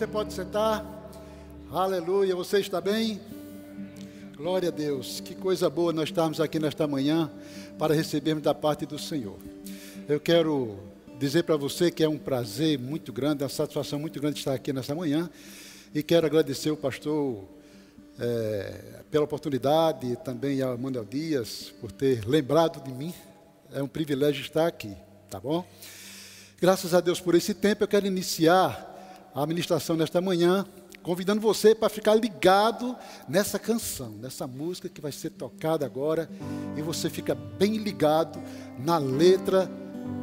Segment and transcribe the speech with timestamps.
[0.00, 0.82] Você pode sentar.
[1.70, 2.34] Aleluia.
[2.34, 3.20] Você está bem?
[4.34, 5.20] Glória a Deus.
[5.20, 7.30] Que coisa boa nós estarmos aqui nesta manhã
[7.78, 9.36] para recebermos da parte do Senhor.
[10.08, 10.78] Eu quero
[11.18, 14.72] dizer para você que é um prazer muito grande, uma satisfação muito grande estar aqui
[14.72, 15.28] nesta manhã.
[15.94, 17.44] E quero agradecer o pastor
[18.18, 23.12] é, pela oportunidade, também a Manuel Dias por ter lembrado de mim.
[23.70, 24.96] É um privilégio estar aqui,
[25.28, 25.62] tá bom?
[26.58, 28.89] Graças a Deus por esse tempo, eu quero iniciar
[29.34, 30.64] a ministração nesta manhã,
[31.02, 32.96] convidando você para ficar ligado
[33.28, 36.28] nessa canção, nessa música que vai ser tocada agora,
[36.76, 38.40] e você fica bem ligado
[38.78, 39.70] na letra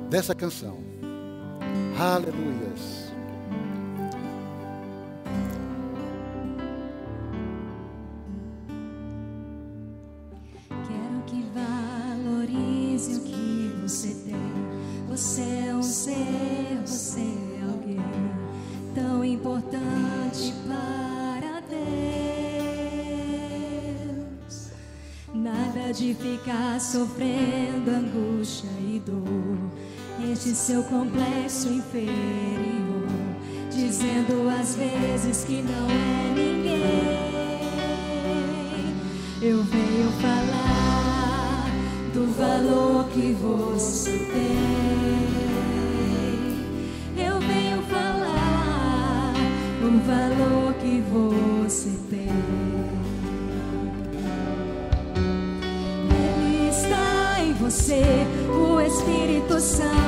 [0.09, 0.77] dessa canção.
[1.97, 2.96] Aleluias.
[30.67, 33.07] Seu complexo inferior,
[33.71, 36.83] dizendo às vezes que não é ninguém.
[39.41, 41.71] Eu venho falar
[42.13, 44.57] do valor que você tem.
[47.25, 49.33] Eu venho falar
[49.81, 52.27] o valor que você tem.
[57.59, 58.03] você.
[58.49, 60.06] O Espírito Santo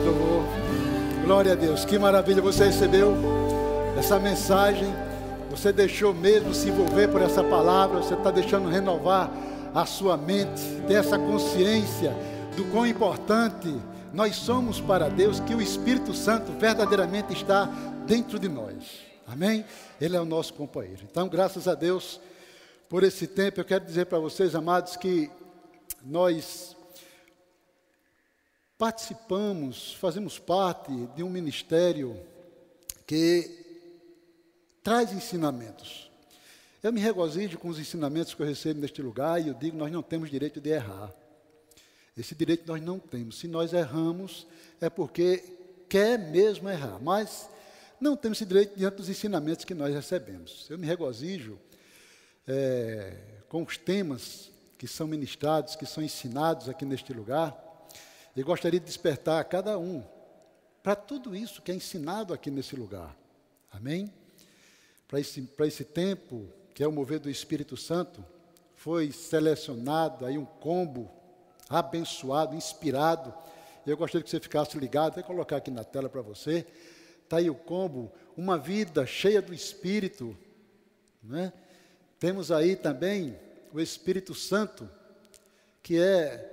[0.00, 0.08] a Deus.
[0.08, 1.24] Obrigado, amor.
[1.24, 1.84] Glória a Deus.
[1.84, 3.14] Que maravilha você recebeu
[3.98, 4.92] essa mensagem,
[5.50, 9.30] você deixou mesmo se envolver por essa palavra, você está deixando renovar
[9.74, 12.14] a sua mente, ter essa consciência
[12.56, 13.74] do quão importante
[14.12, 17.66] nós somos para Deus, que o Espírito Santo verdadeiramente está
[18.06, 19.00] dentro de nós.
[19.26, 19.64] Amém?
[20.00, 21.02] Ele é o nosso companheiro.
[21.08, 22.20] Então, graças a Deus
[22.88, 25.30] por esse tempo, eu quero dizer para vocês, amados, que
[26.04, 26.76] nós
[28.80, 32.18] participamos, fazemos parte de um ministério
[33.06, 33.58] que
[34.82, 36.10] traz ensinamentos.
[36.82, 39.92] Eu me regozijo com os ensinamentos que eu recebo neste lugar e eu digo: nós
[39.92, 41.12] não temos direito de errar.
[42.16, 43.38] Esse direito nós não temos.
[43.38, 44.46] Se nós erramos,
[44.80, 45.44] é porque
[45.86, 46.98] quer mesmo errar.
[47.02, 47.50] Mas
[48.00, 50.66] não temos esse direito diante dos ensinamentos que nós recebemos.
[50.70, 51.58] Eu me regozijo
[52.48, 53.14] é,
[53.46, 57.69] com os temas que são ministrados, que são ensinados aqui neste lugar.
[58.36, 60.02] E gostaria de despertar a cada um
[60.82, 63.16] para tudo isso que é ensinado aqui nesse lugar.
[63.70, 64.12] Amém?
[65.10, 68.24] para esse, para esse tempo, que é o mover do Espírito Santo,
[68.76, 71.10] foi selecionado aí um combo
[71.68, 73.34] abençoado, inspirado.
[73.84, 76.64] Eu gostaria que você ficasse ligado, vou colocar aqui na tela para você.
[77.24, 80.36] Está aí o combo, uma vida cheia do Espírito.
[81.20, 81.52] Né?
[82.20, 83.36] Temos aí também
[83.72, 84.88] o Espírito Santo,
[85.82, 86.49] que é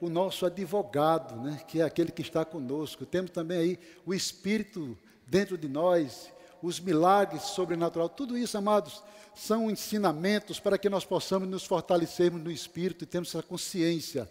[0.00, 1.60] o nosso advogado, né?
[1.66, 3.04] que é aquele que está conosco.
[3.04, 6.30] Temos também aí o Espírito dentro de nós,
[6.62, 9.02] os milagres sobrenaturais, tudo isso, amados,
[9.34, 14.28] são ensinamentos para que nós possamos nos fortalecermos no espírito e termos essa consciência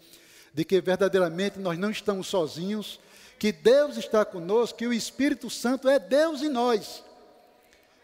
[0.53, 2.99] de que verdadeiramente nós não estamos sozinhos,
[3.37, 7.03] que Deus está conosco, que o Espírito Santo é Deus em nós.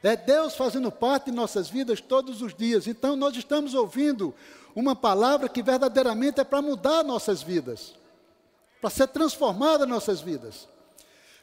[0.06, 2.86] É Deus fazendo parte de nossas vidas todos os dias.
[2.86, 4.36] Então nós estamos ouvindo
[4.76, 7.96] uma palavra que verdadeiramente é para mudar nossas vidas,
[8.80, 10.68] para ser transformada nossas vidas.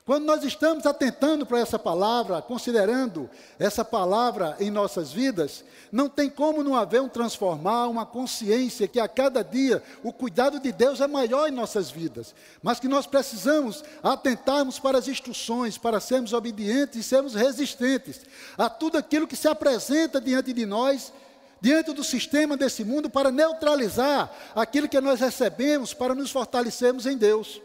[0.05, 6.29] Quando nós estamos atentando para essa palavra, considerando essa palavra em nossas vidas, não tem
[6.29, 11.01] como não haver um transformar, uma consciência que a cada dia o cuidado de Deus
[11.01, 16.33] é maior em nossas vidas, mas que nós precisamos atentarmos para as instruções, para sermos
[16.33, 18.23] obedientes e sermos resistentes
[18.59, 21.13] a tudo aquilo que se apresenta diante de nós,
[21.61, 27.17] diante do sistema desse mundo, para neutralizar aquilo que nós recebemos, para nos fortalecermos em
[27.17, 27.61] Deus.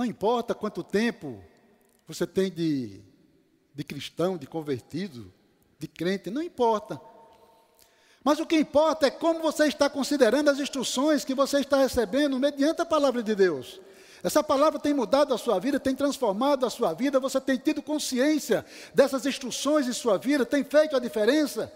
[0.00, 1.44] Não importa quanto tempo
[2.06, 3.02] você tem de,
[3.74, 5.30] de cristão, de convertido,
[5.78, 6.98] de crente, não importa.
[8.24, 12.38] Mas o que importa é como você está considerando as instruções que você está recebendo
[12.38, 13.78] mediante a palavra de Deus.
[14.22, 17.82] Essa palavra tem mudado a sua vida, tem transformado a sua vida, você tem tido
[17.82, 18.64] consciência
[18.94, 21.70] dessas instruções em sua vida, tem feito a diferença.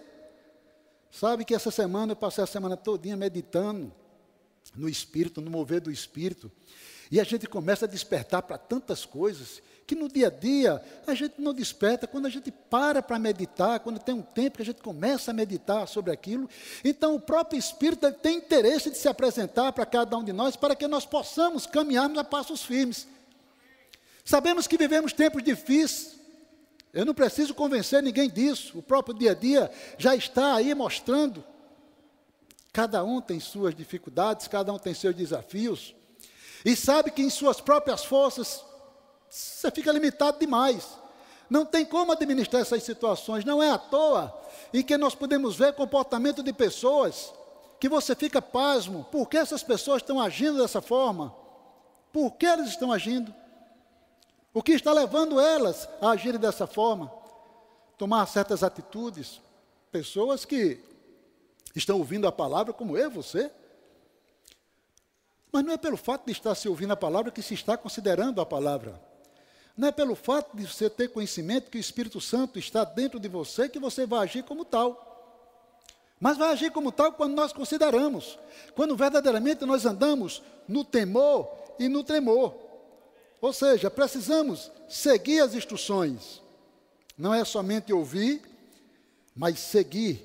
[1.11, 3.93] Sabe que essa semana eu passei a semana todinha meditando
[4.75, 6.51] no Espírito, no mover do Espírito.
[7.11, 11.13] E a gente começa a despertar para tantas coisas que no dia a dia a
[11.13, 12.07] gente não desperta.
[12.07, 15.33] Quando a gente para para meditar, quando tem um tempo que a gente começa a
[15.33, 16.49] meditar sobre aquilo,
[16.83, 20.75] então o próprio Espírito tem interesse de se apresentar para cada um de nós para
[20.75, 23.07] que nós possamos caminharmos a passos firmes.
[24.23, 26.15] Sabemos que vivemos tempos difíceis.
[26.91, 28.79] Eu não preciso convencer ninguém disso.
[28.79, 31.43] O próprio dia a dia já está aí mostrando.
[32.73, 35.93] Cada um tem suas dificuldades, cada um tem seus desafios
[36.65, 38.65] e sabe que em suas próprias forças
[39.29, 40.97] você fica limitado demais.
[41.47, 44.35] Não tem como administrar essas situações, não é à toa
[44.73, 47.31] em que nós podemos ver comportamento de pessoas
[47.79, 51.35] que você fica pasmo, por que essas pessoas estão agindo dessa forma?
[52.11, 53.33] Por que elas estão agindo?
[54.53, 57.11] O que está levando elas a agirem dessa forma?
[57.97, 59.41] Tomar certas atitudes.
[59.91, 60.79] Pessoas que
[61.75, 63.51] estão ouvindo a palavra como eu, você,
[65.55, 68.41] mas não é pelo fato de estar se ouvindo a palavra que se está considerando
[68.41, 69.01] a palavra.
[69.77, 73.29] Não é pelo fato de você ter conhecimento que o Espírito Santo está dentro de
[73.29, 76.11] você que você vai agir como tal.
[76.19, 78.37] Mas vai agir como tal quando nós consideramos,
[78.75, 81.49] quando verdadeiramente nós andamos no temor
[81.79, 82.53] e no tremor.
[83.39, 86.41] Ou seja, precisamos seguir as instruções.
[87.17, 88.41] Não é somente ouvir,
[89.33, 90.21] mas seguir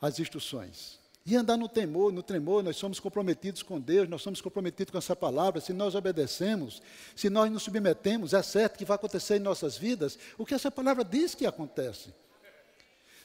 [0.00, 0.98] as instruções.
[1.28, 4.98] E andar no temor, no tremor, nós somos comprometidos com Deus, nós somos comprometidos com
[4.98, 5.60] essa palavra.
[5.60, 6.80] Se nós obedecemos,
[7.16, 10.70] se nós nos submetemos, é certo que vai acontecer em nossas vidas o que essa
[10.70, 12.14] palavra diz que acontece.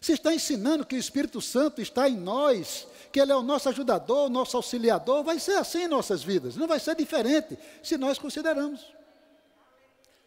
[0.01, 3.69] Se está ensinando que o Espírito Santo está em nós, que Ele é o nosso
[3.69, 7.99] ajudador, o nosso auxiliador, vai ser assim em nossas vidas, não vai ser diferente se
[7.99, 8.83] nós consideramos.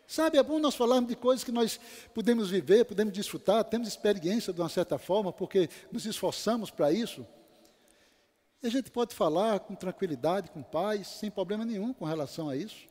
[0.06, 1.80] Sabe, é bom nós falarmos de coisas que nós
[2.14, 7.26] podemos viver, podemos desfrutar, temos experiência de uma certa forma, porque nos esforçamos para isso.
[8.64, 12.56] E a gente pode falar com tranquilidade, com paz, sem problema nenhum com relação a
[12.56, 12.88] isso.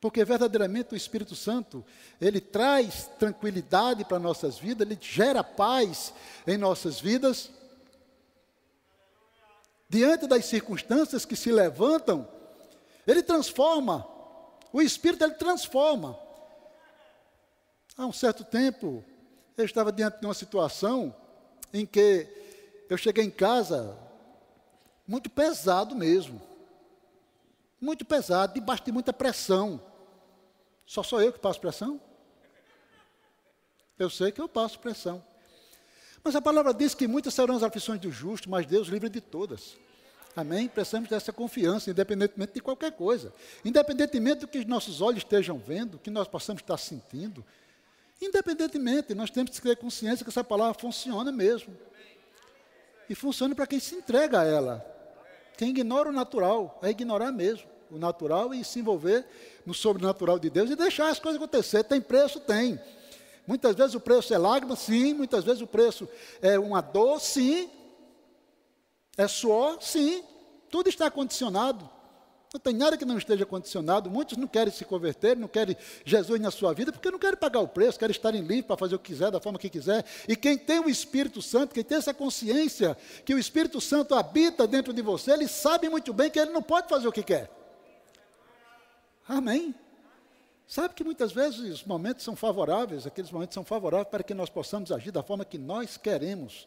[0.00, 1.84] Porque verdadeiramente o Espírito Santo,
[2.18, 6.14] ele traz tranquilidade para nossas vidas, ele gera paz
[6.46, 7.50] em nossas vidas.
[9.90, 12.26] Diante das circunstâncias que se levantam,
[13.06, 14.08] ele transforma.
[14.72, 16.18] O Espírito ele transforma.
[17.94, 19.04] Há um certo tempo,
[19.54, 21.14] eu estava diante de uma situação
[21.74, 22.26] em que
[22.88, 24.05] eu cheguei em casa,
[25.06, 26.40] muito pesado mesmo.
[27.80, 29.80] Muito pesado, debaixo de muita pressão.
[30.86, 32.00] Só sou eu que passo pressão?
[33.98, 35.22] Eu sei que eu passo pressão.
[36.22, 39.20] Mas a palavra diz que muitas serão as aflições do justo, mas Deus livra de
[39.20, 39.76] todas.
[40.34, 40.68] Amém?
[40.68, 43.32] Precisamos dessa confiança, independentemente de qualquer coisa.
[43.64, 47.44] Independentemente do que os nossos olhos estejam vendo, que nós possamos estar sentindo.
[48.20, 51.76] Independentemente, nós temos que ter consciência que essa palavra funciona mesmo.
[53.08, 54.95] E funciona para quem se entrega a ela.
[55.56, 59.26] Quem ignora o natural é ignorar mesmo o natural e se envolver
[59.64, 61.84] no sobrenatural de Deus e deixar as coisas acontecer.
[61.84, 62.40] Tem preço?
[62.40, 62.80] Tem.
[63.46, 65.14] Muitas vezes o preço é lágrima, sim.
[65.14, 66.08] Muitas vezes o preço
[66.42, 67.70] é uma dor, sim.
[69.16, 70.22] É suor, sim.
[70.70, 71.88] Tudo está condicionado.
[72.56, 74.10] Não tem nada que não esteja condicionado.
[74.10, 77.60] Muitos não querem se converter, não querem Jesus na sua vida, porque não querem pagar
[77.60, 80.06] o preço, querem estar em livre para fazer o que quiser, da forma que quiser.
[80.26, 82.96] E quem tem o Espírito Santo, quem tem essa consciência
[83.26, 86.62] que o Espírito Santo habita dentro de você, ele sabe muito bem que ele não
[86.62, 87.50] pode fazer o que quer.
[89.28, 89.74] Amém?
[90.66, 94.48] Sabe que muitas vezes os momentos são favoráveis, aqueles momentos são favoráveis para que nós
[94.48, 96.66] possamos agir da forma que nós queremos.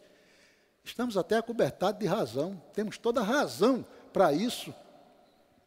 [0.84, 4.72] Estamos até acobertados de razão, temos toda a razão para isso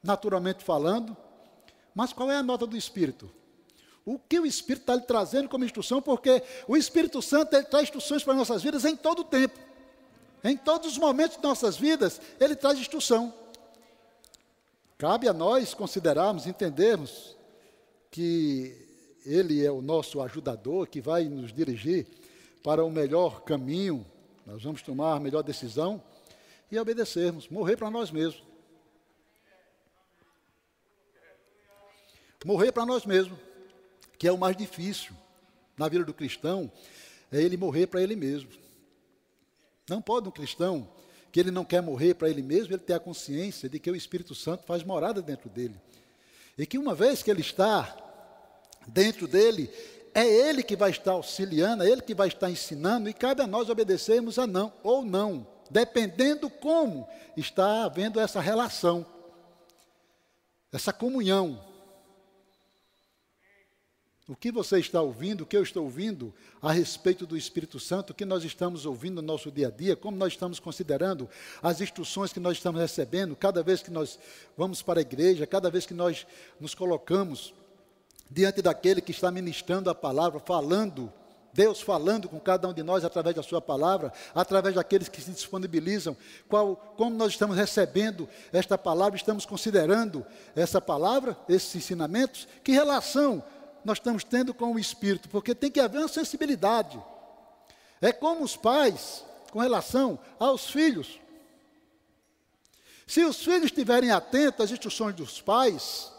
[0.04, 1.16] naturalmente falando,
[1.96, 3.32] mas qual é a nota do Espírito?
[4.06, 7.84] O que o Espírito está lhe trazendo como instrução, porque o Espírito Santo ele traz
[7.84, 9.58] instruções para nossas vidas em todo o tempo.
[10.44, 13.34] Em todos os momentos de nossas vidas, ele traz instrução.
[14.98, 17.36] Cabe a nós considerarmos, entendermos
[18.12, 22.08] que Ele é o nosso ajudador, que vai nos dirigir
[22.64, 24.06] para o melhor caminho,
[24.46, 26.02] nós vamos tomar a melhor decisão
[26.72, 28.53] e obedecermos, morrer para nós mesmos.
[32.44, 33.38] Morrer para nós mesmos,
[34.18, 35.14] que é o mais difícil
[35.78, 36.72] na vida do cristão,
[37.32, 38.50] é ele morrer para ele mesmo.
[39.90, 40.88] Não pode um cristão
[41.32, 43.96] que ele não quer morrer para ele mesmo, ele ter a consciência de que o
[43.96, 45.76] Espírito Santo faz morada dentro dele.
[46.58, 47.98] E que uma vez que ele está
[48.88, 49.70] dentro dele,
[50.14, 53.48] é ele que vai estar auxiliando, é ele que vai estar ensinando, e cabe a
[53.48, 59.06] nós obedecermos a não ou não, dependendo como está havendo essa relação,
[60.72, 61.73] essa comunhão.
[64.28, 68.12] O que você está ouvindo, o que eu estou ouvindo a respeito do Espírito Santo,
[68.12, 71.30] o que nós estamos ouvindo no nosso dia a dia, como nós estamos considerando
[71.62, 74.18] as instruções que nós estamos recebendo, cada vez que nós
[74.56, 76.26] vamos para a igreja, cada vez que nós
[76.58, 77.54] nos colocamos
[78.32, 81.12] diante daquele que está ministrando a palavra, falando,
[81.52, 85.32] Deus falando com cada um de nós através da sua palavra, através daqueles que se
[85.32, 86.16] disponibilizam,
[86.48, 90.26] qual, como nós estamos recebendo esta palavra, estamos considerando
[90.56, 93.44] essa palavra, esses ensinamentos, que relação
[93.86, 97.02] nós estamos tendo com o Espírito, porque tem que haver uma sensibilidade.
[98.02, 101.20] É como os pais com relação aos filhos.
[103.06, 106.12] Se os filhos estiverem atentos às instruções dos pais,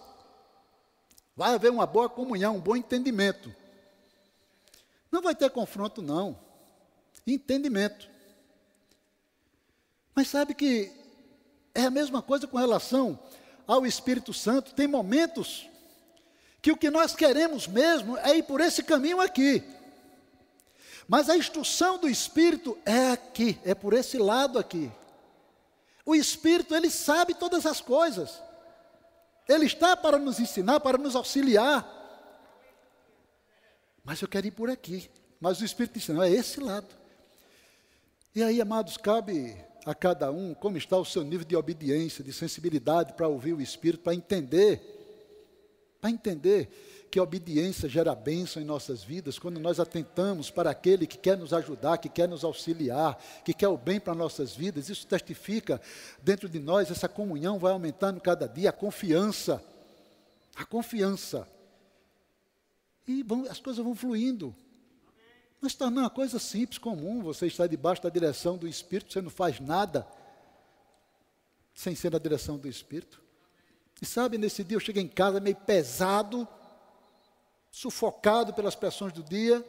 [1.37, 3.55] vai haver uma boa comunhão, um bom entendimento.
[5.11, 6.39] Não vai ter confronto, não.
[7.27, 8.09] Entendimento.
[10.15, 10.93] Mas sabe que
[11.75, 13.19] é a mesma coisa com relação
[13.67, 14.75] ao Espírito Santo.
[14.75, 15.69] Tem momentos
[16.65, 19.63] que o que nós queremos mesmo é ir por esse caminho aqui.
[21.07, 24.91] Mas a instrução do Espírito é aqui, é por esse lado aqui.
[26.07, 28.43] O Espírito, ele sabe todas as coisas.
[29.47, 31.87] Ele está para nos ensinar, para nos auxiliar.
[34.03, 35.11] Mas eu quero ir por aqui.
[35.39, 36.89] Mas o Espírito diz: não, é esse lado.
[38.35, 39.55] E aí, amados, cabe
[39.85, 43.61] a cada um como está o seu nível de obediência, de sensibilidade para ouvir o
[43.61, 44.95] Espírito, para entender
[46.05, 51.07] para entender que a obediência gera bênção em nossas vidas, quando nós atentamos para aquele
[51.07, 54.91] que quer nos ajudar, que quer nos auxiliar, que quer o bem para nossas vidas,
[54.91, 55.81] isso testifica
[56.23, 59.65] dentro de nós, essa comunhão vai aumentando cada dia, a confiança,
[60.55, 61.49] a confiança.
[63.09, 64.55] E vão, as coisas vão fluindo.
[65.59, 69.31] Mas torna uma coisa simples, comum, você está debaixo da direção do Espírito, você não
[69.31, 70.07] faz nada
[71.75, 73.24] sem ser na direção do Espírito.
[74.01, 76.47] E sabe, nesse dia eu cheguei em casa meio pesado,
[77.71, 79.65] sufocado pelas pressões do dia.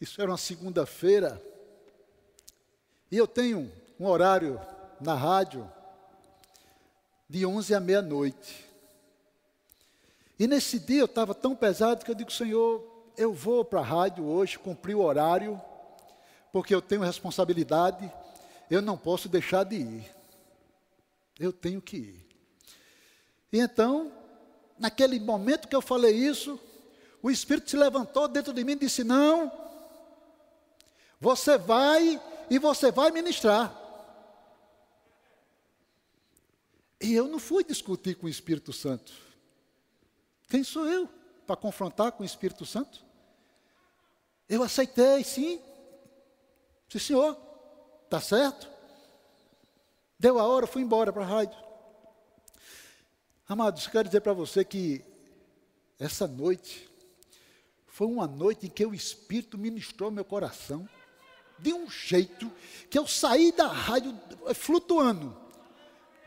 [0.00, 1.42] Isso era uma segunda-feira.
[3.10, 4.60] E eu tenho um horário
[5.00, 5.70] na rádio
[7.28, 8.66] de 11 à meia-noite.
[10.38, 13.84] E nesse dia eu estava tão pesado que eu digo, Senhor, eu vou para a
[13.84, 15.60] rádio hoje, cumprir o horário,
[16.52, 18.10] porque eu tenho responsabilidade,
[18.70, 20.14] eu não posso deixar de ir.
[21.38, 22.27] Eu tenho que ir.
[23.52, 24.12] E então,
[24.78, 26.58] naquele momento que eu falei isso,
[27.22, 29.50] o Espírito se levantou dentro de mim e disse: Não,
[31.20, 33.74] você vai e você vai ministrar.
[37.00, 39.12] E eu não fui discutir com o Espírito Santo.
[40.48, 41.08] Quem sou eu
[41.46, 43.04] para confrontar com o Espírito Santo?
[44.48, 45.60] Eu aceitei, sim.
[46.88, 47.36] Sim, senhor,
[48.04, 48.68] está certo.
[50.18, 51.67] Deu a hora, fui embora para a rádio.
[53.48, 55.02] Amados, quero dizer para você que
[55.98, 56.86] essa noite
[57.86, 60.86] foi uma noite em que o Espírito ministrou meu coração
[61.58, 62.52] de um jeito
[62.90, 64.14] que eu saí da rádio
[64.54, 65.34] flutuando.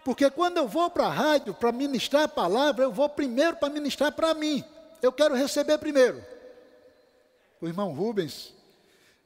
[0.03, 3.71] Porque quando eu vou para a rádio para ministrar a palavra, eu vou primeiro para
[3.71, 4.63] ministrar para mim.
[4.99, 6.25] Eu quero receber primeiro.
[7.61, 8.51] O irmão Rubens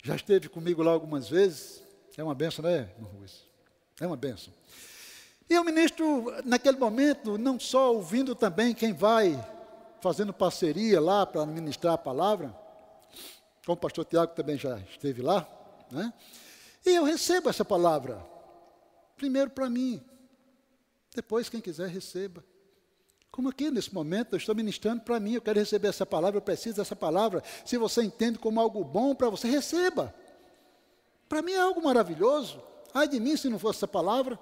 [0.04, 1.82] já esteve comigo lá algumas vezes.
[2.18, 3.46] É uma benção, né, irmão Rubens?
[4.02, 4.54] É uma benção.
[5.50, 9.38] E o ministro, naquele momento, não só ouvindo também quem vai
[10.02, 12.56] fazendo parceria lá para ministrar a palavra,
[13.66, 15.48] como o pastor Tiago também já esteve lá,
[15.92, 16.14] né?
[16.86, 18.24] E eu recebo essa palavra,
[19.16, 20.04] primeiro para mim,
[21.16, 22.44] depois quem quiser receba.
[23.32, 26.42] Como aqui nesse momento eu estou ministrando para mim, eu quero receber essa palavra, eu
[26.42, 27.44] preciso dessa palavra.
[27.66, 30.14] Se você entende como algo bom para você, receba.
[31.28, 32.62] Para mim é algo maravilhoso.
[32.94, 34.40] Ai de mim se não fosse essa palavra.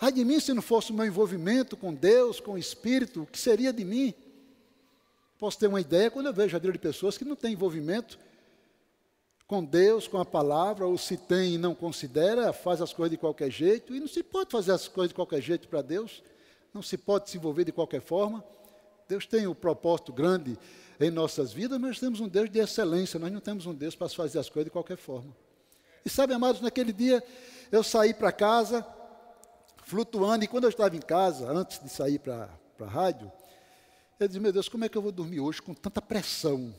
[0.00, 3.26] Ai de mim se não fosse o meu envolvimento com Deus, com o Espírito, o
[3.26, 4.14] que seria de mim?
[5.38, 8.18] Posso ter uma ideia quando eu vejo a vida de pessoas que não têm envolvimento
[9.46, 13.18] com Deus, com a palavra, ou se tem e não considera, faz as coisas de
[13.18, 16.22] qualquer jeito, e não se pode fazer as coisas de qualquer jeito para Deus.
[16.72, 18.42] não se pode se envolver de qualquer forma.
[19.08, 20.58] Deus tem um propósito grande
[20.98, 24.08] em nossas vidas, mas temos um Deus de excelência, nós não temos um Deus para
[24.08, 25.36] fazer as coisas de qualquer forma.
[26.04, 27.22] E sabe, amados, naquele dia
[27.70, 28.84] eu saí para casa,
[29.84, 32.48] flutuando, e quando eu estava em casa, antes de sair para
[32.80, 33.30] a rádio,
[34.18, 36.74] eu disse, meu Deus, como é que eu vou dormir hoje com tanta pressão?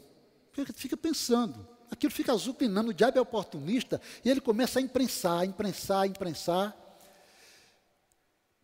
[0.51, 5.45] Porque fica pensando, aquilo fica azucrinando, o diabo é oportunista, e ele começa a imprensar,
[5.45, 6.75] imprensar, imprensar.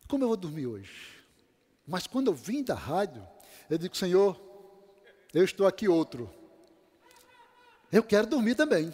[0.08, 1.24] Como eu vou dormir hoje?
[1.86, 3.26] Mas quando eu vim da rádio,
[3.70, 4.40] eu digo, Senhor,
[5.34, 6.30] eu estou aqui outro.
[7.92, 8.94] Eu quero dormir também.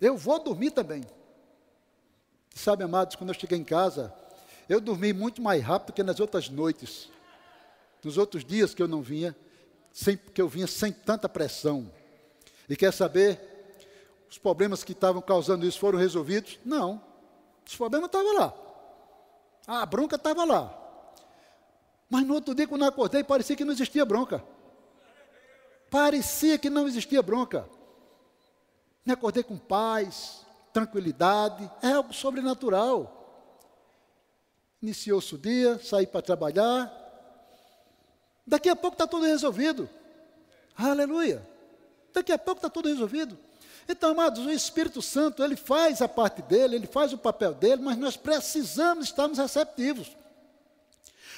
[0.00, 1.04] Eu vou dormir também.
[2.54, 4.14] Sabe, amados, quando eu cheguei em casa,
[4.68, 7.08] eu dormi muito mais rápido que nas outras noites.
[8.02, 9.34] Nos outros dias que eu não vinha,
[9.92, 11.90] sem, que eu vinha sem tanta pressão.
[12.68, 13.40] E quer saber?
[14.30, 16.58] Os problemas que estavam causando isso foram resolvidos?
[16.64, 17.02] Não.
[17.66, 18.54] Os problemas estavam lá.
[19.66, 20.82] A bronca estava lá.
[22.08, 24.44] Mas no outro dia, quando eu acordei, parecia que não existia bronca.
[25.90, 27.68] Parecia que não existia bronca.
[29.04, 33.15] Me acordei com paz, tranquilidade, é algo sobrenatural.
[34.82, 36.92] Iniciou-se o dia, saí para trabalhar.
[38.46, 39.88] Daqui a pouco está tudo resolvido.
[40.76, 41.46] Aleluia.
[42.12, 43.38] Daqui a pouco está tudo resolvido.
[43.88, 47.82] Então, amados, o Espírito Santo, ele faz a parte dele, ele faz o papel dele,
[47.82, 50.16] mas nós precisamos estarmos receptivos.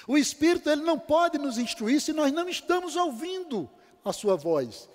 [0.07, 3.68] O Espírito, ele não pode nos instruir se nós não estamos ouvindo
[4.04, 4.88] a sua voz.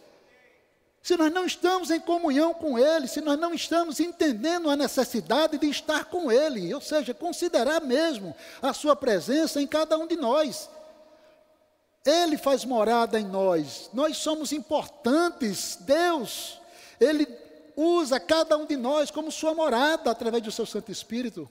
[1.03, 5.57] Se nós não estamos em comunhão com Ele, se nós não estamos entendendo a necessidade
[5.57, 10.15] de estar com Ele, ou seja, considerar mesmo a Sua presença em cada um de
[10.15, 10.69] nós.
[12.05, 16.61] Ele faz morada em nós, nós somos importantes, Deus,
[17.01, 17.27] Ele
[17.75, 21.49] usa cada um de nós como Sua morada através do Seu Santo Espírito.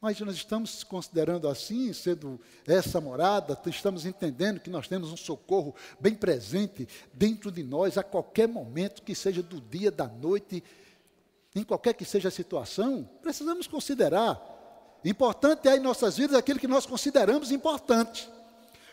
[0.00, 5.74] Mas nós estamos considerando assim, sendo essa morada, estamos entendendo que nós temos um socorro
[5.98, 10.62] bem presente dentro de nós a qualquer momento, que seja do dia, da noite,
[11.52, 14.40] em qualquer que seja a situação, precisamos considerar.
[15.04, 18.30] Importante é em nossas vidas aquilo que nós consideramos importante.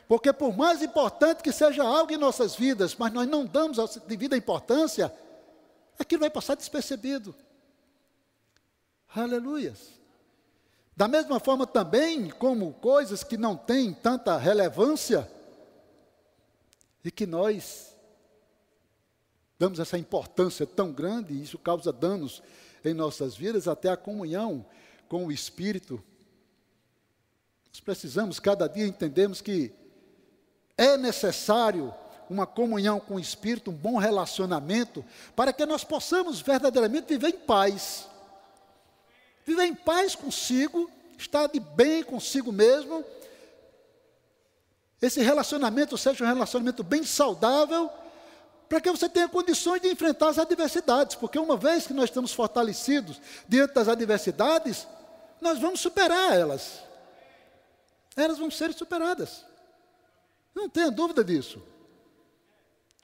[0.08, 3.86] Porque por mais importante que seja algo em nossas vidas, mas nós não damos a
[4.08, 5.13] devida importância,
[6.00, 7.36] aquilo vai passar despercebido.
[9.15, 9.96] Aleluias.
[10.95, 15.29] Da mesma forma também, como coisas que não têm tanta relevância
[17.03, 17.93] e que nós
[19.60, 22.41] damos essa importância tão grande, isso causa danos
[22.84, 24.65] em nossas vidas, até a comunhão
[25.10, 26.01] com o Espírito.
[27.67, 29.73] Nós precisamos cada dia entendermos que
[30.77, 31.93] é necessário
[32.29, 35.03] uma comunhão com o Espírito, um bom relacionamento,
[35.36, 38.08] para que nós possamos verdadeiramente viver em paz
[39.45, 43.05] viver em paz consigo, estar de bem consigo mesmo.
[45.01, 47.89] Esse relacionamento seja um relacionamento bem saudável,
[48.67, 52.34] para que você tenha condições de enfrentar as adversidades, porque uma vez que nós estamos
[52.34, 54.88] fortalecidos diante das adversidades,
[55.39, 56.79] nós vamos superar elas.
[58.15, 59.45] Elas vão ser superadas.
[60.55, 61.62] Não tenha dúvida disso.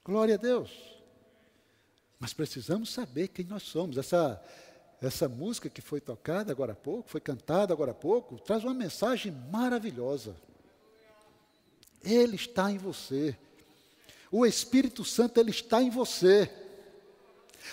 [0.03, 0.71] Glória a Deus.
[2.17, 3.97] Mas precisamos saber quem nós somos.
[3.97, 4.41] Essa
[5.01, 8.73] essa música que foi tocada agora há pouco, foi cantada agora há pouco, traz uma
[8.73, 10.35] mensagem maravilhosa.
[12.03, 13.35] Ele está em você.
[14.31, 16.49] O Espírito Santo, ele está em você.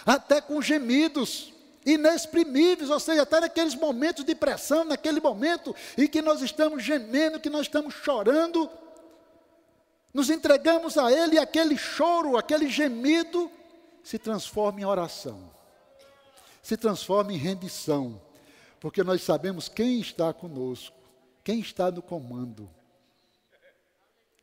[0.07, 1.53] Até com gemidos
[1.85, 7.41] inexprimíveis, ou seja, até naqueles momentos de pressão, naquele momento em que nós estamos gemendo,
[7.41, 8.71] que nós estamos chorando,
[10.15, 13.51] nos entregamos a Ele e aquele choro, aquele gemido
[14.03, 15.58] se transforma em oração
[16.69, 18.21] se transforma em rendição,
[18.79, 20.95] porque nós sabemos quem está conosco,
[21.43, 22.69] quem está no comando.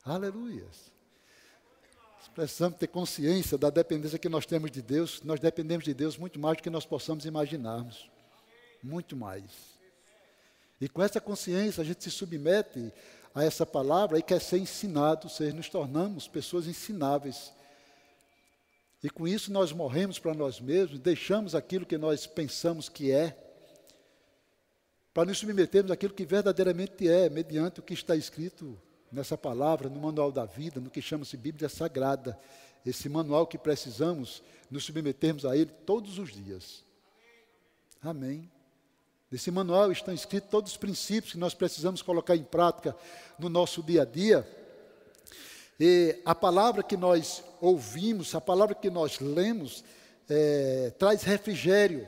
[0.03, 0.91] Aleluias.
[2.33, 5.21] Precisamos ter consciência da dependência que nós temos de Deus.
[5.21, 8.09] Nós dependemos de Deus muito mais do que nós possamos imaginarmos.
[8.81, 9.43] Muito mais.
[10.81, 12.91] E com essa consciência a gente se submete
[13.35, 17.53] a essa palavra e quer ser ensinado, ou seja, nos tornamos pessoas ensináveis.
[19.03, 23.37] E com isso nós morremos para nós mesmos, deixamos aquilo que nós pensamos que é,
[25.13, 28.77] para nos submetermos àquilo que verdadeiramente é, mediante o que está escrito
[29.11, 32.37] nessa palavra, no manual da vida, no que chama-se Bíblia Sagrada,
[32.85, 36.83] esse manual que precisamos nos submetermos a ele todos os dias.
[38.01, 38.51] Amém.
[39.31, 42.95] Nesse manual estão escritos todos os princípios que nós precisamos colocar em prática
[43.39, 44.47] no nosso dia a dia.
[45.79, 49.83] E a palavra que nós ouvimos, a palavra que nós lemos,
[50.29, 52.07] é, traz refrigério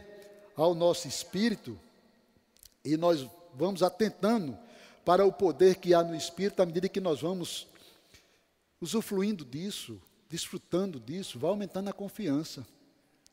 [0.55, 1.77] ao nosso espírito,
[2.83, 4.57] e nós vamos atentando
[5.03, 7.65] para o poder que há no Espírito, à medida que nós vamos
[8.81, 12.67] usufruindo disso, desfrutando disso, vai aumentando a confiança.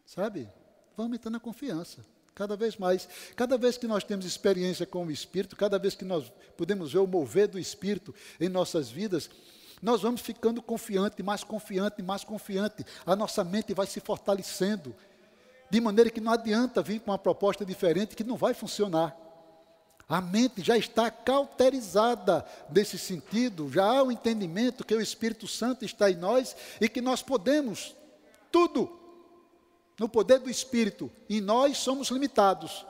[0.06, 0.48] Sabe?
[0.96, 2.04] Vai aumentando a confiança.
[2.34, 3.08] Cada vez mais.
[3.34, 6.98] Cada vez que nós temos experiência com o Espírito, cada vez que nós podemos ver
[6.98, 9.28] o mover do Espírito em nossas vidas,
[9.82, 12.84] nós vamos ficando confiante, mais confiante, mais confiante.
[13.04, 14.94] A nossa mente vai se fortalecendo.
[15.70, 19.16] De maneira que não adianta vir com uma proposta diferente que não vai funcionar.
[20.08, 25.84] A mente já está cauterizada nesse sentido, já há o entendimento que o Espírito Santo
[25.84, 27.94] está em nós e que nós podemos
[28.52, 29.00] tudo
[29.98, 32.84] no poder do Espírito, e nós somos limitados.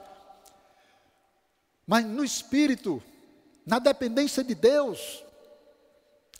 [1.87, 3.03] Mas no Espírito,
[3.64, 5.23] na dependência de Deus,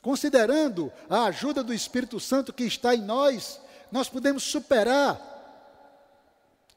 [0.05, 3.59] considerando a ajuda do Espírito Santo que está em nós,
[3.91, 5.19] nós podemos superar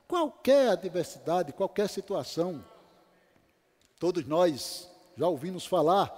[0.08, 2.64] qualquer adversidade, qualquer situação.
[4.00, 6.10] Todos nós já ouvimos falar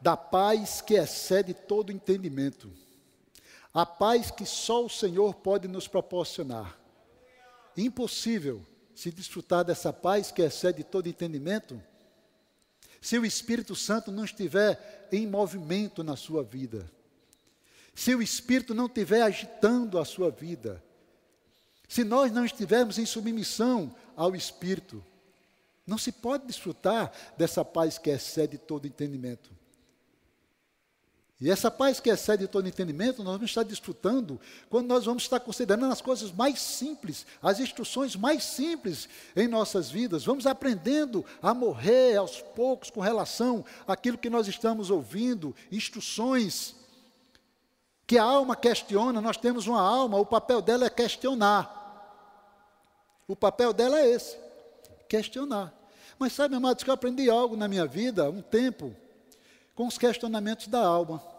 [0.00, 2.70] da paz que excede todo entendimento.
[3.74, 6.78] A paz que só o Senhor pode nos proporcionar.
[7.76, 11.82] Impossível se desfrutar dessa paz que excede todo entendimento
[13.02, 16.88] se o Espírito Santo não estiver em movimento na sua vida.
[17.92, 20.82] Se o Espírito não estiver agitando a sua vida.
[21.88, 25.04] Se nós não estivermos em submissão ao Espírito,
[25.84, 29.50] não se pode desfrutar dessa paz que excede todo entendimento.
[31.42, 35.40] E essa paz que excede todo entendimento, nós vamos estar desfrutando quando nós vamos estar
[35.40, 40.24] considerando as coisas mais simples, as instruções mais simples em nossas vidas.
[40.24, 46.76] Vamos aprendendo a morrer aos poucos com relação àquilo que nós estamos ouvindo, instruções
[48.06, 49.20] que a alma questiona.
[49.20, 51.76] Nós temos uma alma, o papel dela é questionar.
[53.26, 54.36] O papel dela é esse,
[55.08, 55.74] questionar.
[56.20, 58.94] Mas sabe, amados, que eu aprendi algo na minha vida, um tempo,
[59.74, 61.31] com os questionamentos da alma.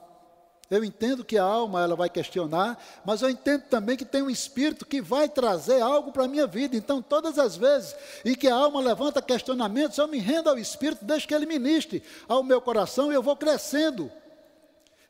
[0.70, 4.30] Eu entendo que a alma ela vai questionar, mas eu entendo também que tem um
[4.30, 6.76] espírito que vai trazer algo para a minha vida.
[6.76, 11.06] Então, todas as vezes em que a alma levanta questionamentos, eu me rendo ao espírito,
[11.06, 14.12] deixo que ele ministre ao meu coração e eu vou crescendo.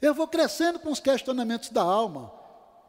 [0.02, 2.32] Eu vou crescendo com os questionamentos da alma.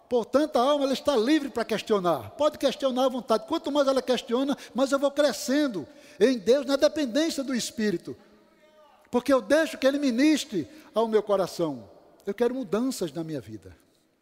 [0.08, 2.30] Portanto, a alma ela está livre para questionar.
[2.30, 3.44] Pode questionar à vontade.
[3.46, 5.86] Quanto mais ela questiona, mais eu vou crescendo
[6.18, 8.16] em Deus, na dependência do espírito.
[9.10, 11.93] Porque eu deixo que ele ministre ao meu coração.
[12.26, 13.76] Eu quero mudanças na minha vida,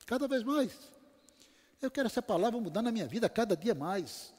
[0.07, 0.73] cada vez mais.
[1.81, 4.33] Eu quero essa palavra mudar na minha vida cada dia mais.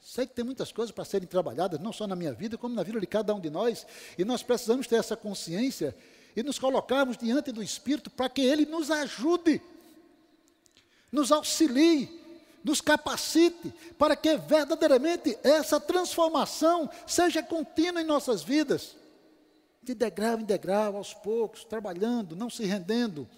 [0.00, 2.82] Sei que tem muitas coisas para serem trabalhadas, não só na minha vida, como na
[2.82, 5.94] vida de cada um de nós, e nós precisamos ter essa consciência
[6.36, 9.60] e nos colocarmos diante do Espírito para que Ele nos ajude,
[11.10, 12.08] nos auxilie,
[12.62, 18.97] nos capacite, para que verdadeiramente essa transformação seja contínua em nossas vidas
[19.88, 23.28] de degrau em degrau, aos poucos, trabalhando, não se rendendo,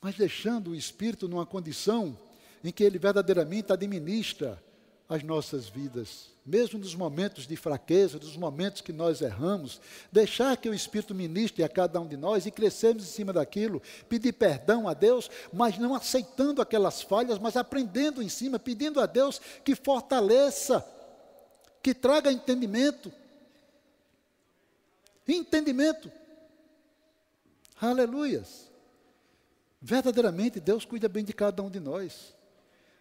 [0.00, 2.16] mas deixando o Espírito numa condição
[2.64, 4.62] em que ele verdadeiramente administra
[5.08, 9.80] as nossas vidas, mesmo nos momentos de fraqueza, nos momentos que nós erramos,
[10.12, 13.82] deixar que o Espírito ministre a cada um de nós e crescermos em cima daquilo,
[14.08, 19.06] pedir perdão a Deus, mas não aceitando aquelas falhas, mas aprendendo em cima, pedindo a
[19.06, 20.84] Deus que fortaleça,
[21.82, 23.10] que traga entendimento,
[25.36, 26.10] entendimento.
[27.80, 28.70] Aleluias.
[29.80, 32.34] Verdadeiramente, Deus cuida bem de cada um de nós.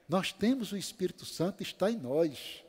[0.07, 2.63] Nós temos o Espírito Santo, está em nós.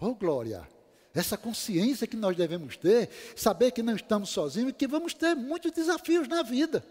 [0.00, 0.68] Oh, glória!
[1.14, 5.34] Essa consciência que nós devemos ter, saber que não estamos sozinhos e que vamos ter
[5.34, 6.84] muitos desafios na vida.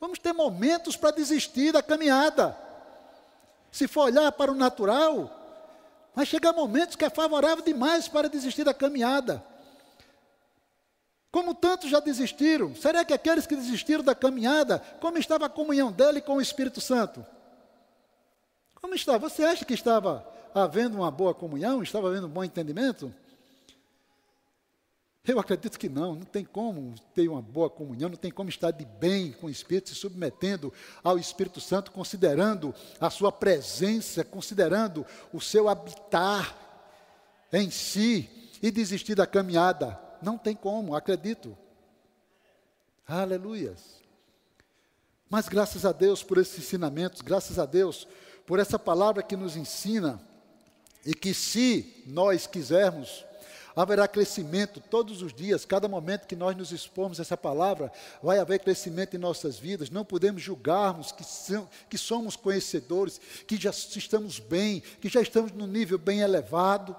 [0.00, 2.56] Vamos ter momentos para desistir da caminhada.
[3.70, 5.30] Se for olhar para o natural,
[6.14, 9.44] vai chegar momentos que é favorável demais para desistir da caminhada.
[11.34, 15.90] Como tantos já desistiram, será que aqueles que desistiram da caminhada, como estava a comunhão
[15.90, 17.26] dele com o Espírito Santo?
[18.76, 19.18] Como está?
[19.18, 23.12] Você acha que estava havendo uma boa comunhão, estava havendo um bom entendimento?
[25.26, 28.70] Eu acredito que não, não tem como ter uma boa comunhão, não tem como estar
[28.70, 35.04] de bem com o Espírito, se submetendo ao Espírito Santo, considerando a sua presença, considerando
[35.32, 36.56] o seu habitar
[37.52, 38.30] em si
[38.62, 40.03] e desistir da caminhada.
[40.24, 41.56] Não tem como, acredito.
[43.06, 44.02] Aleluias.
[45.28, 48.08] Mas graças a Deus por esses ensinamentos, graças a Deus
[48.46, 50.20] por essa palavra que nos ensina,
[51.04, 53.24] e que se nós quisermos,
[53.76, 58.38] haverá crescimento todos os dias, cada momento que nós nos expomos a essa palavra, vai
[58.38, 59.90] haver crescimento em nossas vidas.
[59.90, 65.52] Não podemos julgarmos que, são, que somos conhecedores, que já estamos bem, que já estamos
[65.52, 66.96] num nível bem elevado.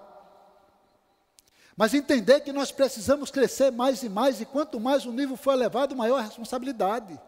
[1.75, 5.51] Mas entender que nós precisamos crescer mais e mais, e quanto mais o nível for
[5.51, 7.19] elevado, maior a responsabilidade.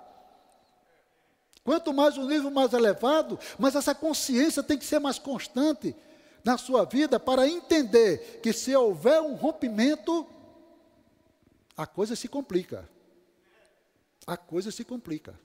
[1.64, 5.94] Quanto mais o nível mais elevado, mas essa consciência tem que ser mais constante
[6.42, 10.26] na sua vida para entender que se houver um rompimento,
[11.76, 12.90] a coisa se complica.
[14.26, 15.38] A coisa se complica.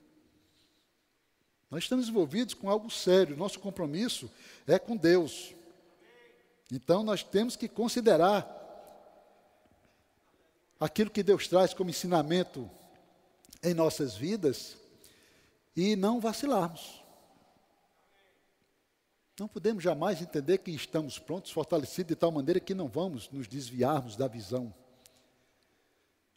[1.69, 4.31] Nós estamos envolvidos com algo sério, nosso compromisso
[4.65, 5.53] é com Deus.
[6.71, 8.62] Então nós temos que considerar
[10.83, 12.69] aquilo que Deus traz como ensinamento
[13.63, 14.75] em nossas vidas
[15.73, 17.01] e não vacilarmos.
[19.39, 23.47] Não podemos jamais entender que estamos prontos, fortalecidos de tal maneira que não vamos nos
[23.47, 24.73] desviarmos da visão.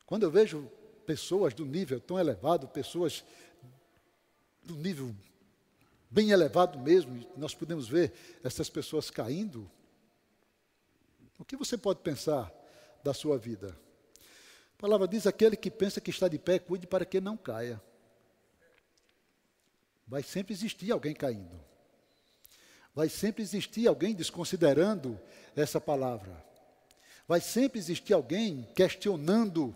[0.06, 0.70] Quando eu vejo
[1.04, 3.24] pessoas do nível tão elevado, pessoas
[4.62, 5.12] do nível
[6.09, 8.12] bem elevado mesmo, nós podemos ver
[8.44, 9.68] essas pessoas caindo,
[11.37, 12.52] o que você pode pensar
[13.02, 13.76] da sua vida?
[14.79, 17.81] A palavra diz: aquele que pensa que está de pé, cuide para que não caia.
[20.07, 21.59] Vai sempre existir alguém caindo.
[22.95, 25.19] Vai sempre existir alguém desconsiderando
[25.55, 26.45] essa palavra.
[27.27, 29.75] Vai sempre existir alguém questionando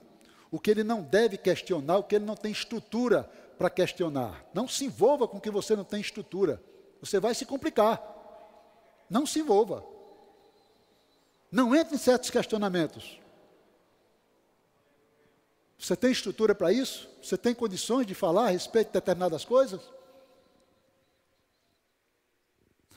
[0.50, 3.24] o que ele não deve questionar, o que ele não tem estrutura
[3.58, 4.44] para questionar.
[4.54, 6.62] Não se envolva com o que você não tem estrutura.
[7.00, 8.00] Você vai se complicar.
[9.08, 9.84] Não se envolva.
[11.50, 13.18] Não entre em certos questionamentos.
[15.80, 17.08] Você tem estrutura para isso?
[17.22, 19.80] Você tem condições de falar a respeito de determinadas coisas?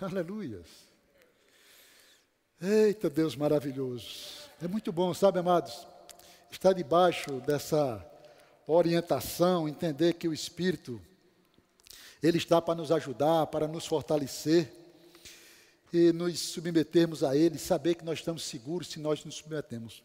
[0.01, 0.67] Aleluias.
[2.61, 4.09] Eita Deus maravilhoso.
[4.61, 5.87] É muito bom, sabe, amados?
[6.51, 8.05] Estar debaixo dessa
[8.67, 11.01] orientação, entender que o Espírito,
[12.21, 14.69] Ele está para nos ajudar, para nos fortalecer
[15.93, 20.03] e nos submetermos a Ele, saber que nós estamos seguros se nós nos submetemos.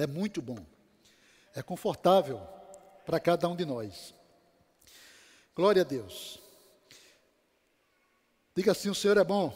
[0.00, 0.56] É muito bom,
[1.54, 2.40] é confortável
[3.04, 4.14] para cada um de nós.
[5.54, 6.38] Glória a Deus.
[8.56, 9.52] Diga assim: o Senhor é bom.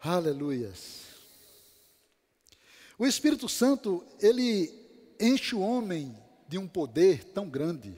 [0.00, 1.02] Aleluias.
[2.98, 4.72] O Espírito Santo, ele
[5.20, 7.94] enche o homem de um poder tão grande.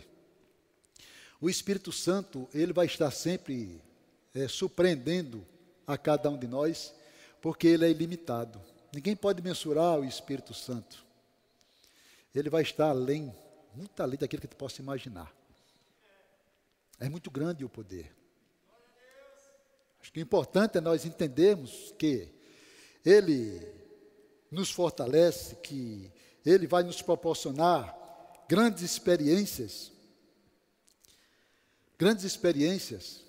[1.41, 3.81] O Espírito Santo, ele vai estar sempre
[4.35, 5.47] é, surpreendendo
[5.87, 6.93] a cada um de nós,
[7.45, 8.59] porque ele é ilimitado.
[8.91, 11.05] Ninguém pode mensurar o Espírito Santo.
[12.35, 13.37] Ele vai estar além,
[13.75, 15.31] muito além daquilo que tu possa imaginar.
[16.99, 18.11] É muito grande o poder.
[20.01, 22.31] Acho que o importante é nós entendermos que
[23.05, 23.61] Ele
[24.51, 26.11] nos fortalece, que
[26.47, 27.95] Ele vai nos proporcionar
[28.49, 29.93] grandes experiências,
[31.99, 33.24] grandes experiências,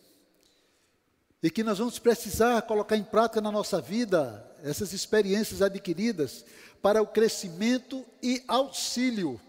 [1.42, 6.46] e que nós vamos precisar colocar em prática na nossa vida essas experiências adquiridas
[6.82, 9.40] para o crescimento e auxílio,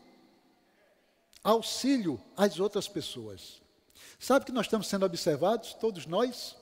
[1.42, 3.60] auxílio às outras pessoas.
[4.18, 6.56] Sabe que nós estamos sendo observados, todos nós?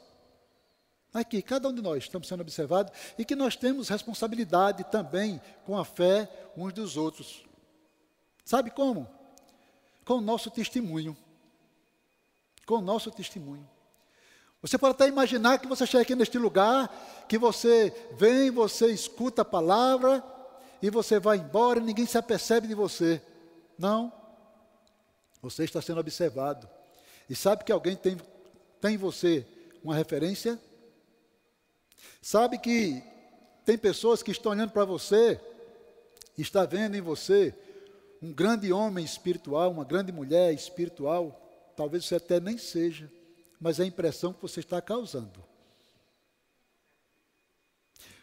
[1.12, 5.78] Aqui, cada um de nós estamos sendo observados e que nós temos responsabilidade também com
[5.78, 7.44] a fé uns dos outros.
[8.44, 9.08] Sabe como?
[10.04, 11.16] Com o nosso testemunho.
[12.66, 13.73] Com o nosso testemunho.
[14.64, 16.88] Você pode até imaginar que você chega aqui neste lugar,
[17.29, 20.24] que você vem, você escuta a palavra
[20.81, 23.20] e você vai embora e ninguém se apercebe de você.
[23.79, 24.11] Não.
[25.42, 26.66] Você está sendo observado.
[27.29, 28.16] E sabe que alguém tem,
[28.81, 29.46] tem em você
[29.83, 30.59] uma referência?
[32.22, 33.03] Sabe que
[33.66, 35.38] tem pessoas que estão olhando para você,
[36.38, 37.55] está vendo em você
[38.22, 41.38] um grande homem espiritual, uma grande mulher espiritual,
[41.77, 43.12] talvez você até nem seja,
[43.60, 45.44] mas é a impressão que você está causando.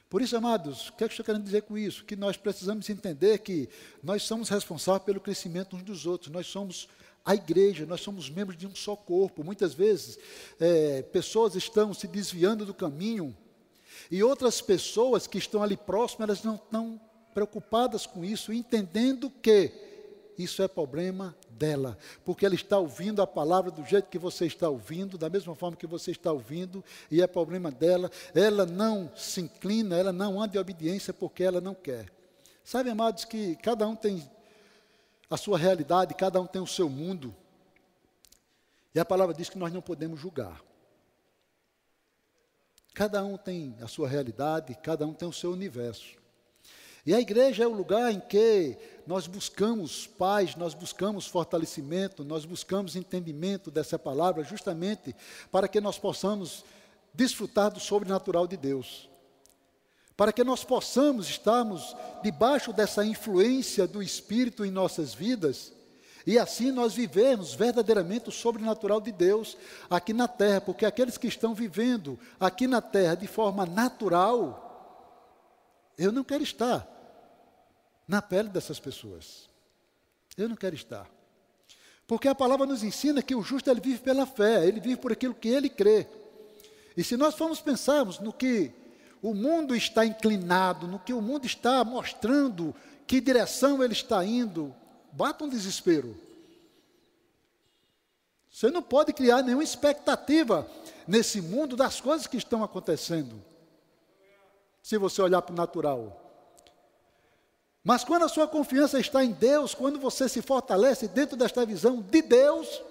[0.10, 2.04] Por isso, amados, o que, é que estou querendo dizer com isso?
[2.04, 3.70] Que nós precisamos entender que
[4.04, 6.90] nós somos responsáveis pelo crescimento uns dos outros, nós somos
[7.24, 9.44] a igreja, nós somos membros de um só corpo.
[9.44, 10.20] Muitas vezes,
[10.60, 13.36] é, pessoas estão se desviando do caminho
[14.10, 17.00] e outras pessoas que estão ali próximas, elas não estão
[17.34, 19.72] preocupadas com isso, entendendo que
[20.38, 24.70] isso é problema dela, porque ela está ouvindo a palavra do jeito que você está
[24.70, 28.10] ouvindo, da mesma forma que você está ouvindo, e é problema dela.
[28.34, 32.12] Ela não se inclina, ela não anda em obediência porque ela não quer.
[32.64, 34.30] Sabe, amados, que cada um tem
[35.30, 37.36] a sua realidade, cada um tem o seu mundo.
[38.94, 40.62] E a palavra diz que nós não podemos julgar.
[42.94, 46.20] Cada um tem a sua realidade, cada um tem o seu universo.
[47.06, 52.46] E a igreja é o lugar em que nós buscamos paz, nós buscamos fortalecimento, nós
[52.46, 55.16] buscamos entendimento dessa palavra, justamente
[55.52, 56.64] para que nós possamos
[57.14, 59.10] desfrutar do sobrenatural de Deus.
[60.16, 65.74] Para que nós possamos estarmos debaixo dessa influência do Espírito em nossas vidas
[66.26, 69.58] e assim nós vivemos verdadeiramente o sobrenatural de Deus
[69.90, 74.68] aqui na terra, porque aqueles que estão vivendo aqui na terra de forma natural,
[75.98, 76.88] eu não quero estar
[78.12, 79.48] na pele dessas pessoas.
[80.38, 81.10] Eu não quero estar.
[82.06, 85.14] Porque a palavra nos ensina que o justo ele vive pela fé, ele vive por
[85.14, 86.06] aquilo que ele crê.
[86.98, 88.70] E se nós formos pensarmos no que
[89.22, 92.76] o mundo está inclinado, no que o mundo está mostrando,
[93.08, 94.76] que direção ele está indo,
[95.14, 96.14] bata um desespero.
[98.52, 100.70] Você não pode criar nenhuma expectativa
[101.08, 103.42] nesse mundo das coisas que estão acontecendo.
[104.84, 106.21] Se você olhar para o natural.
[107.84, 112.00] Mas quando a sua confiança está em Deus, quando você se fortalece dentro desta visão
[112.02, 112.82] de Deus,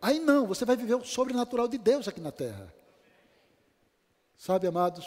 [0.00, 2.72] aí não, você vai viver o sobrenatural de Deus aqui na terra.
[4.38, 5.06] Sabe, amados,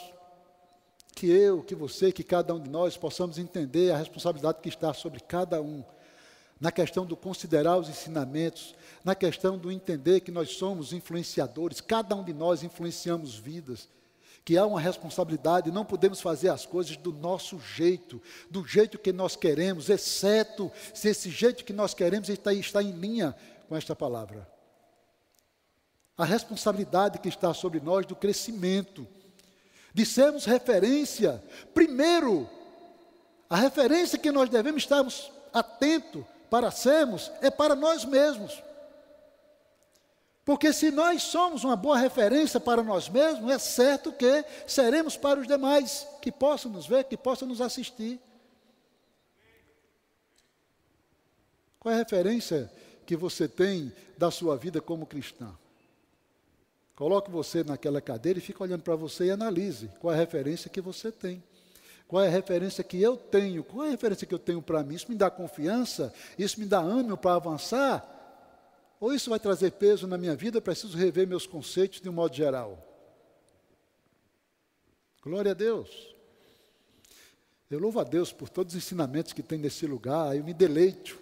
[1.16, 4.94] que eu, que você, que cada um de nós possamos entender a responsabilidade que está
[4.94, 5.84] sobre cada um
[6.60, 12.16] na questão do considerar os ensinamentos, na questão do entender que nós somos influenciadores, cada
[12.16, 13.90] um de nós influenciamos vidas,
[14.46, 19.14] que há uma responsabilidade, não podemos fazer as coisas do nosso jeito, do jeito que
[19.14, 23.36] nós queremos, exceto se esse jeito que nós queremos está, está em linha
[23.70, 24.48] com esta palavra.
[26.18, 29.08] A responsabilidade que está sobre nós do crescimento,
[29.94, 31.42] de sermos referência,
[31.74, 32.50] primeiro,
[33.50, 38.62] a referência que nós devemos estarmos atentos para sermos é para nós mesmos.
[40.46, 45.40] Porque se nós somos uma boa referência para nós mesmos, é certo que seremos para
[45.40, 48.20] os demais que possam nos ver, que possam nos assistir.
[51.80, 52.72] Qual é a referência
[53.06, 55.50] que você tem da sua vida como cristã?
[56.96, 60.70] Coloque você naquela cadeira e fique olhando para você e analise qual é a referência
[60.70, 61.42] que você tem.
[62.06, 63.64] Qual é a referência que eu tenho?
[63.64, 64.94] Qual é a referência que eu tenho para mim?
[64.94, 66.14] Isso me dá confiança?
[66.38, 68.13] Isso me dá ânimo para avançar?
[69.04, 70.60] Ou isso vai trazer peso na minha vida?
[70.60, 72.82] Eu preciso rever meus conceitos de um modo geral.
[75.22, 76.16] Glória a Deus.
[77.70, 80.38] Eu louvo a Deus por todos os ensinamentos que tem nesse lugar.
[80.38, 81.20] Eu me deleito.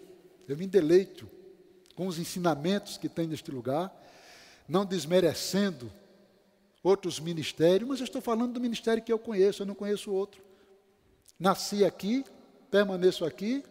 [0.48, 1.28] Eu me deleito
[1.96, 3.92] com os ensinamentos que tem neste lugar,
[4.70, 5.92] não desmerecendo
[6.84, 10.44] outros ministérios, mas eu estou falando do ministério que eu conheço, eu não conheço outro.
[11.40, 12.24] Nasci aqui,
[12.70, 13.64] permaneço aqui,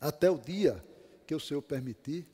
[0.00, 0.82] até o dia
[1.26, 2.32] que o Senhor permitir.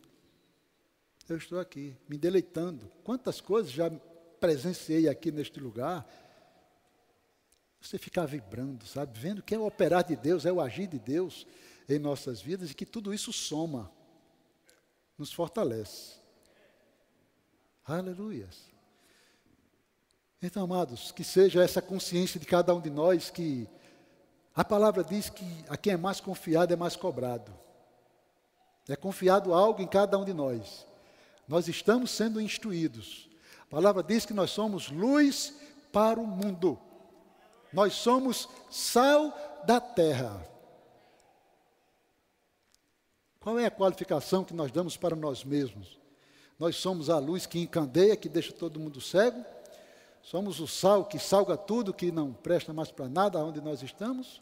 [1.31, 2.90] Eu estou aqui, me deleitando.
[3.05, 3.88] Quantas coisas já
[4.40, 6.05] presenciei aqui neste lugar.
[7.81, 9.16] Você ficar vibrando, sabe?
[9.16, 11.47] Vendo que é o operar de Deus, é o agir de Deus
[11.88, 13.93] em nossas vidas e que tudo isso soma,
[15.16, 16.16] nos fortalece.
[17.85, 18.69] Aleluias.
[20.43, 23.69] Então, amados, que seja essa consciência de cada um de nós que
[24.53, 27.53] a palavra diz que a quem é mais confiado é mais cobrado.
[28.88, 30.89] É confiado algo em cada um de nós.
[31.51, 33.29] Nós estamos sendo instruídos.
[33.63, 35.53] A palavra diz que nós somos luz
[35.91, 36.79] para o mundo.
[37.73, 39.37] Nós somos sal
[39.67, 40.49] da terra.
[43.41, 45.99] Qual é a qualificação que nós damos para nós mesmos?
[46.57, 49.45] Nós somos a luz que encandeia, que deixa todo mundo cego?
[50.23, 54.41] Somos o sal que salga tudo, que não presta mais para nada onde nós estamos?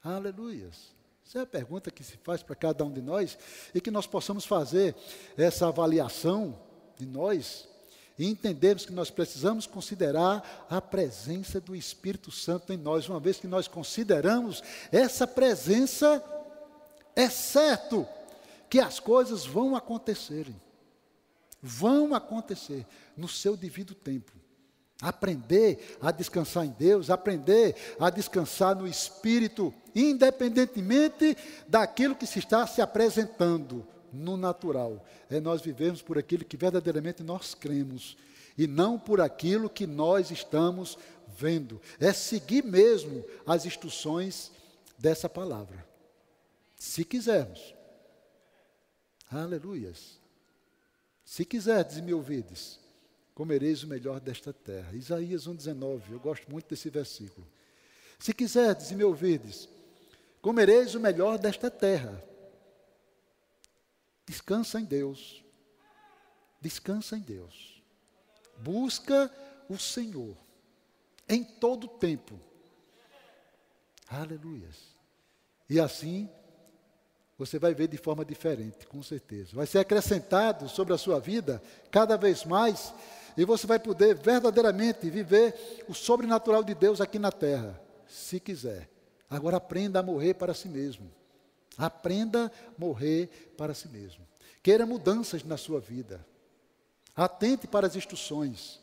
[0.00, 0.94] Aleluias.
[1.26, 3.38] Essa é a pergunta que se faz para cada um de nós
[3.74, 4.94] e que nós possamos fazer
[5.36, 6.58] essa avaliação
[6.96, 7.68] de nós
[8.18, 13.08] e entendermos que nós precisamos considerar a presença do Espírito Santo em nós.
[13.08, 16.22] Uma vez que nós consideramos essa presença,
[17.16, 18.06] é certo
[18.68, 20.60] que as coisas vão acontecerem.
[21.60, 24.32] Vão acontecer no seu devido tempo.
[25.02, 31.36] Aprender a descansar em Deus, aprender a descansar no Espírito, independentemente
[31.66, 35.04] daquilo que se está se apresentando no natural.
[35.28, 38.16] É nós vivemos por aquilo que verdadeiramente nós cremos
[38.56, 40.96] e não por aquilo que nós estamos
[41.26, 41.80] vendo.
[41.98, 44.52] É seguir mesmo as instruções
[44.98, 45.84] dessa palavra.
[46.76, 47.74] Se quisermos.
[49.30, 50.20] Aleluias.
[51.24, 52.81] Se quiserdes e me ouvides
[53.34, 54.94] comereis o melhor desta terra.
[54.94, 57.46] Isaías 1,19, eu gosto muito desse versículo.
[58.18, 59.68] Se quiserdes e me ouvirdes,
[60.40, 62.22] comereis o melhor desta terra.
[64.26, 65.44] Descansa em Deus.
[66.60, 67.82] Descansa em Deus.
[68.58, 69.30] Busca
[69.68, 70.36] o Senhor
[71.28, 72.38] em todo o tempo.
[74.08, 74.92] Aleluias.
[75.68, 76.30] E assim,
[77.38, 79.50] você vai ver de forma diferente, com certeza.
[79.56, 82.94] Vai ser acrescentado sobre a sua vida cada vez mais,
[83.36, 88.88] e você vai poder verdadeiramente viver o sobrenatural de Deus aqui na terra, se quiser.
[89.28, 91.10] Agora aprenda a morrer para si mesmo.
[91.78, 94.26] Aprenda a morrer para si mesmo.
[94.62, 96.24] Queira mudanças na sua vida.
[97.16, 98.78] Atente para as instruções.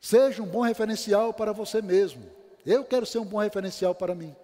[0.00, 2.24] Seja um bom referencial para você mesmo.
[2.64, 4.34] Eu quero ser um bom referencial para mim.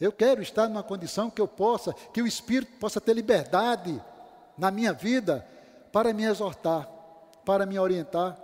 [0.00, 4.02] Eu quero estar numa condição que eu possa, que o Espírito possa ter liberdade
[4.58, 5.46] na minha vida
[5.92, 6.88] para me exortar,
[7.44, 8.38] para me orientar,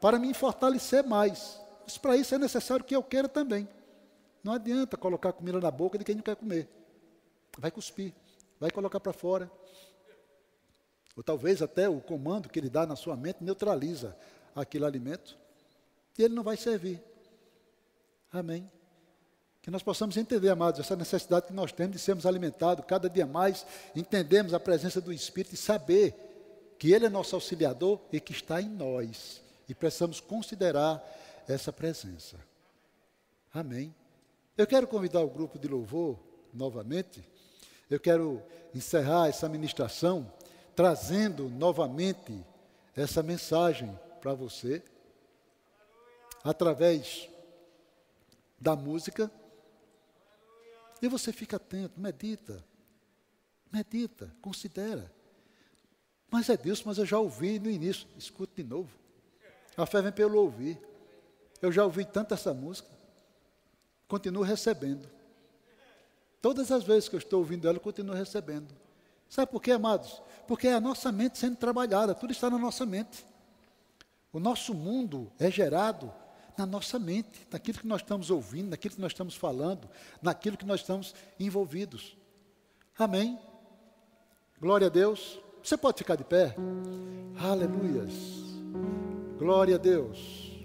[0.00, 1.60] para me fortalecer mais.
[1.84, 3.68] Mas para isso é necessário que eu queira também.
[4.42, 6.68] Não adianta colocar comida na boca de quem não quer comer.
[7.58, 8.12] Vai cuspir,
[8.58, 9.50] vai colocar para fora.
[11.16, 14.16] Ou talvez até o comando que ele dá na sua mente neutraliza
[14.54, 15.36] aquele alimento
[16.18, 17.02] e ele não vai servir.
[18.32, 18.70] Amém.
[19.60, 23.26] Que nós possamos entender, amados, essa necessidade que nós temos de sermos alimentados cada dia
[23.26, 26.31] mais, entendemos a presença do Espírito e saber
[26.82, 29.40] que Ele é nosso auxiliador e que está em nós.
[29.68, 31.00] E precisamos considerar
[31.46, 32.36] essa presença.
[33.54, 33.94] Amém.
[34.58, 36.18] Eu quero convidar o grupo de louvor
[36.52, 37.22] novamente.
[37.88, 38.42] Eu quero
[38.74, 40.28] encerrar essa ministração
[40.74, 42.44] trazendo novamente
[42.96, 44.82] essa mensagem para você,
[46.42, 47.28] através
[48.58, 49.30] da música.
[51.00, 52.64] E você fica atento, medita,
[53.70, 55.21] medita, considera.
[56.32, 58.88] Mas é Deus, mas eu já ouvi no início, escute de novo.
[59.76, 60.80] A fé vem pelo ouvir.
[61.60, 62.88] Eu já ouvi tanto essa música,
[64.08, 65.06] continuo recebendo.
[66.40, 68.74] Todas as vezes que eu estou ouvindo ela, eu continuo recebendo.
[69.28, 70.22] Sabe por quê, amados?
[70.48, 73.26] Porque é a nossa mente sendo trabalhada, tudo está na nossa mente.
[74.32, 76.10] O nosso mundo é gerado
[76.56, 79.86] na nossa mente, naquilo que nós estamos ouvindo, naquilo que nós estamos falando,
[80.22, 82.16] naquilo que nós estamos envolvidos.
[82.98, 83.38] Amém?
[84.58, 85.38] Glória a Deus.
[85.62, 86.56] Você pode ficar de pé?
[87.40, 88.12] Aleluias.
[89.38, 90.60] Glória a Deus.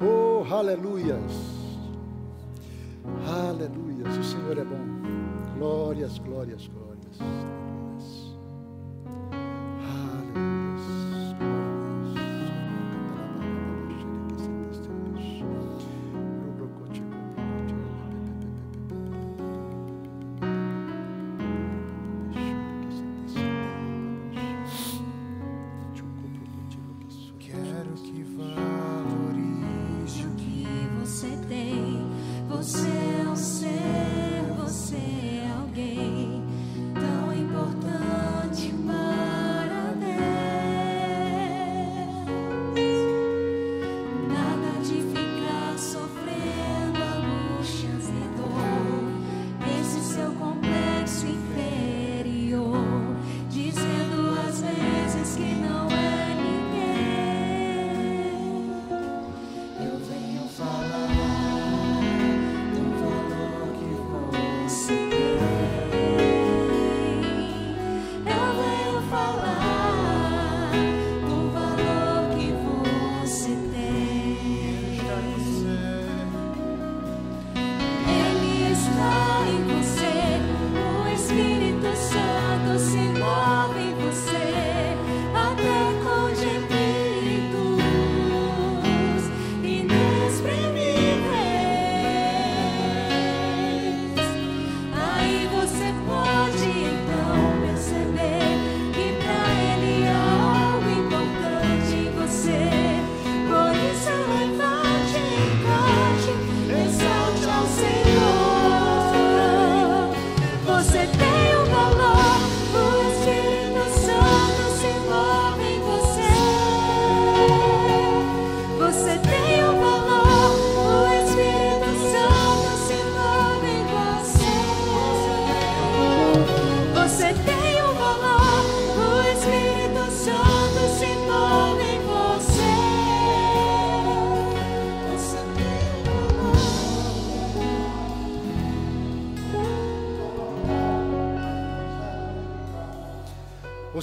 [0.00, 1.32] Oh, aleluias.
[3.24, 4.16] Aleluias.
[4.16, 4.80] O Senhor é bom.
[5.56, 7.61] Glórias, glórias, glórias.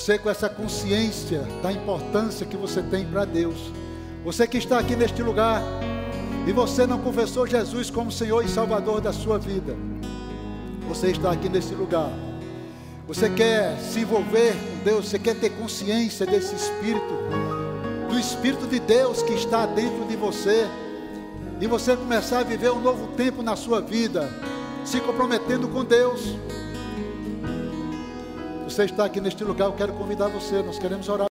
[0.09, 3.71] Você com essa consciência da importância que você tem para Deus.
[4.25, 5.61] Você que está aqui neste lugar
[6.47, 9.75] e você não confessou Jesus como Senhor e Salvador da sua vida.
[10.87, 12.09] Você está aqui nesse lugar.
[13.07, 17.13] Você quer se envolver com Deus, você quer ter consciência desse Espírito,
[18.09, 20.67] do Espírito de Deus que está dentro de você.
[21.61, 24.27] e você começar a viver um novo tempo na sua vida,
[24.83, 26.35] se comprometendo com Deus.
[28.79, 31.27] Você está aqui neste lugar, eu quero convidar você, nós queremos orar.